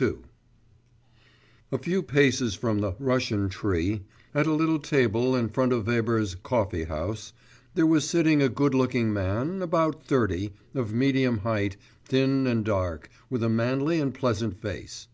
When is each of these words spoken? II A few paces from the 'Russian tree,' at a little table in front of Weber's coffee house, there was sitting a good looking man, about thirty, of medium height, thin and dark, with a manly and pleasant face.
II 0.00 0.18
A 1.72 1.78
few 1.78 2.04
paces 2.04 2.54
from 2.54 2.78
the 2.78 2.94
'Russian 3.00 3.48
tree,' 3.48 4.02
at 4.32 4.46
a 4.46 4.54
little 4.54 4.78
table 4.78 5.34
in 5.34 5.48
front 5.48 5.72
of 5.72 5.88
Weber's 5.88 6.36
coffee 6.36 6.84
house, 6.84 7.32
there 7.74 7.84
was 7.84 8.08
sitting 8.08 8.40
a 8.40 8.48
good 8.48 8.74
looking 8.74 9.12
man, 9.12 9.60
about 9.60 10.06
thirty, 10.06 10.52
of 10.72 10.94
medium 10.94 11.38
height, 11.38 11.76
thin 12.04 12.46
and 12.46 12.64
dark, 12.64 13.10
with 13.28 13.42
a 13.42 13.48
manly 13.48 13.98
and 14.00 14.14
pleasant 14.14 14.56
face. 14.60 15.08